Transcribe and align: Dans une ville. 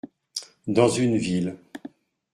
Dans 0.65 0.87
une 0.89 1.15
ville. 1.17 1.57